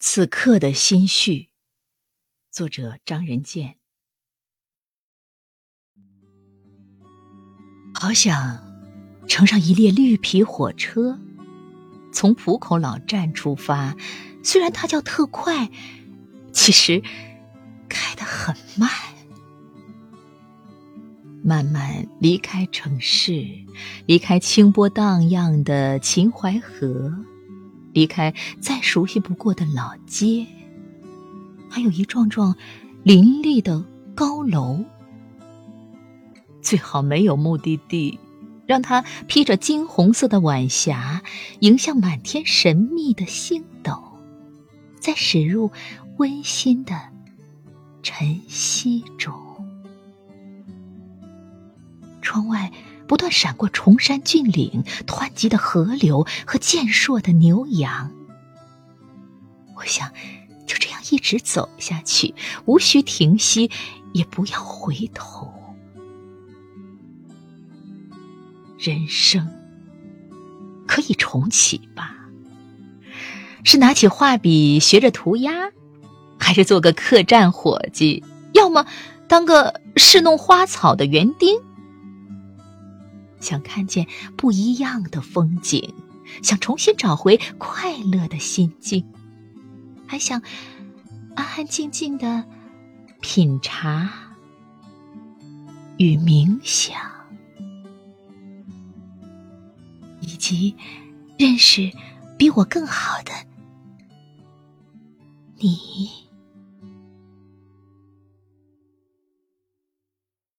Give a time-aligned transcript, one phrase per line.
[0.00, 1.48] 此刻的心绪，
[2.52, 3.78] 作者张仁健。
[7.92, 8.62] 好想
[9.26, 11.18] 乘上一列绿皮火车，
[12.12, 13.96] 从浦口老站出发。
[14.44, 15.68] 虽然它叫特快，
[16.52, 17.02] 其实
[17.88, 18.88] 开得很慢。
[21.42, 23.44] 慢慢离开城市，
[24.06, 27.12] 离开清波荡漾的秦淮河。
[27.98, 30.46] 离开再熟悉不过的老街，
[31.68, 32.54] 还有一幢幢
[33.02, 33.84] 林立的
[34.14, 34.84] 高楼。
[36.62, 38.20] 最好没有目的地，
[38.66, 41.22] 让它披着金红色的晚霞，
[41.58, 44.00] 迎向满天神秘的星斗，
[45.00, 45.72] 再驶入
[46.18, 46.94] 温馨的
[48.04, 49.47] 晨曦中。
[52.28, 52.70] 窗外。
[53.06, 58.12] 不断闪过崇山峻岭、湍急的河流和健硕的牛羊。
[59.74, 60.12] 我想
[60.66, 62.34] 就这样一直走下去，
[62.66, 63.70] 无需停息，
[64.12, 65.50] 也不要回头。
[68.78, 69.48] 人生
[70.86, 72.14] 可以重启吧？
[73.64, 75.70] 是拿起画笔学着涂鸦，
[76.38, 78.22] 还是做个客栈伙计？
[78.52, 78.84] 要么
[79.28, 81.58] 当个侍弄花草的园丁？
[83.40, 85.94] 想看见不一样的风景，
[86.42, 89.04] 想重新找回快乐的心境，
[90.06, 90.42] 还想
[91.34, 92.44] 安安静静的
[93.20, 94.10] 品茶
[95.96, 96.96] 与冥想，
[100.20, 100.76] 以及
[101.38, 101.90] 认识
[102.36, 103.32] 比我更好的
[105.56, 106.27] 你。